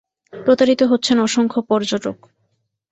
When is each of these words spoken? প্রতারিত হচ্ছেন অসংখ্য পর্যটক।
প্রতারিত 0.33 0.81
হচ্ছেন 0.83 1.17
অসংখ্য 1.19 1.59
পর্যটক। 1.61 2.17